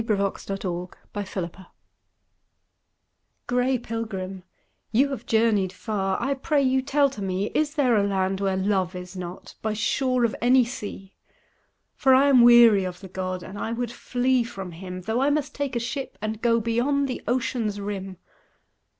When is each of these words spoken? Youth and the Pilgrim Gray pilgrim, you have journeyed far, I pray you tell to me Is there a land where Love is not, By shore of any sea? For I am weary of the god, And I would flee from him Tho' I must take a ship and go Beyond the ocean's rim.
Youth 0.01 0.09
and 0.09 0.57
the 0.57 0.97
Pilgrim 1.13 1.67
Gray 3.45 3.77
pilgrim, 3.77 4.41
you 4.91 5.11
have 5.11 5.27
journeyed 5.27 5.71
far, 5.71 6.19
I 6.19 6.33
pray 6.33 6.63
you 6.63 6.81
tell 6.81 7.07
to 7.11 7.21
me 7.21 7.51
Is 7.53 7.75
there 7.75 7.95
a 7.95 8.01
land 8.03 8.41
where 8.41 8.57
Love 8.57 8.95
is 8.95 9.15
not, 9.15 9.53
By 9.61 9.73
shore 9.73 10.23
of 10.25 10.35
any 10.41 10.65
sea? 10.65 11.13
For 11.93 12.15
I 12.15 12.29
am 12.29 12.41
weary 12.41 12.83
of 12.83 13.01
the 13.01 13.09
god, 13.09 13.43
And 13.43 13.59
I 13.59 13.73
would 13.73 13.91
flee 13.91 14.43
from 14.43 14.71
him 14.71 15.01
Tho' 15.01 15.21
I 15.21 15.29
must 15.29 15.53
take 15.53 15.75
a 15.75 15.79
ship 15.79 16.17
and 16.19 16.41
go 16.41 16.59
Beyond 16.59 17.07
the 17.07 17.21
ocean's 17.27 17.79
rim. 17.79 18.17